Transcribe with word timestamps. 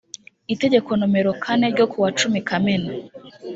itegeko 0.53 0.89
nomero 0.99 1.31
kane 1.43 1.65
ryo 1.73 1.85
kuwa 1.91 2.09
cumi 2.19 2.39
kamena 2.49 2.91